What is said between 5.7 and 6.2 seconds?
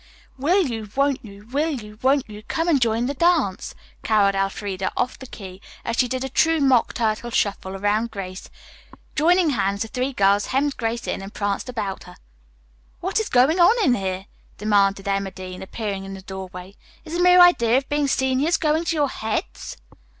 as she